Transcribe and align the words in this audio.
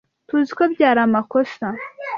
Tuziko 0.27 0.61
byari 0.73 0.99
amakosa. 1.07 1.67